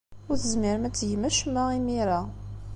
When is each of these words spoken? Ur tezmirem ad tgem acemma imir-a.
Ur 0.29 0.37
tezmirem 0.41 0.87
ad 0.87 0.93
tgem 0.93 1.23
acemma 1.29 1.63
imir-a. 1.77 2.21